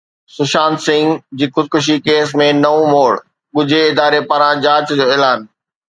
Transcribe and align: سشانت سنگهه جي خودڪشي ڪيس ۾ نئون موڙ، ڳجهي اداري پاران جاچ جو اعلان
سشانت 0.35 0.79
سنگهه 0.85 1.21
جي 1.41 1.45
خودڪشي 1.57 1.95
ڪيس 2.07 2.29
۾ 2.43 2.47
نئون 2.63 2.83
موڙ، 2.93 3.11
ڳجهي 3.55 3.83
اداري 3.91 4.19
پاران 4.29 4.55
جاچ 4.65 4.85
جو 4.97 5.05
اعلان 5.11 5.39